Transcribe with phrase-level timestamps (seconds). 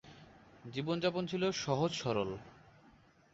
[0.65, 2.29] জীবনযাপন ছিল সহজ সরল।